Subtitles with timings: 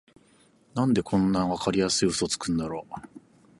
[0.73, 2.87] なんでこんなわかりやすいウソつくんだろ